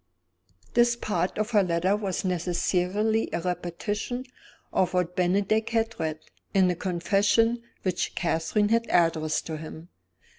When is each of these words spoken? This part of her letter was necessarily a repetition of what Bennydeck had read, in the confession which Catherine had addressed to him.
This 0.73 0.95
part 0.95 1.37
of 1.37 1.51
her 1.51 1.61
letter 1.61 1.95
was 1.95 2.25
necessarily 2.25 3.29
a 3.31 3.39
repetition 3.39 4.25
of 4.73 4.95
what 4.95 5.15
Bennydeck 5.15 5.69
had 5.69 5.99
read, 5.99 6.17
in 6.55 6.67
the 6.69 6.75
confession 6.75 7.61
which 7.83 8.15
Catherine 8.15 8.69
had 8.69 8.87
addressed 8.89 9.45
to 9.45 9.57
him. 9.57 9.89